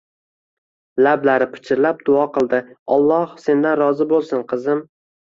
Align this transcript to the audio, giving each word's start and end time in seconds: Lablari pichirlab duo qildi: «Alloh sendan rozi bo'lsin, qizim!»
Lablari 1.07 1.47
pichirlab 1.51 1.99
duo 2.07 2.23
qildi: 2.37 2.61
«Alloh 2.95 3.35
sendan 3.43 3.77
rozi 3.81 4.07
bo'lsin, 4.15 4.41
qizim!» 4.55 4.83